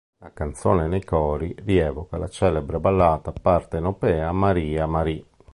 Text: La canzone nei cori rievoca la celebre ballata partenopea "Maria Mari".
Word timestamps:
La 0.17 0.31
canzone 0.33 0.87
nei 0.87 1.03
cori 1.03 1.53
rievoca 1.59 2.17
la 2.17 2.27
celebre 2.27 2.79
ballata 2.79 3.31
partenopea 3.31 4.31
"Maria 4.31 4.87
Mari". 4.87 5.23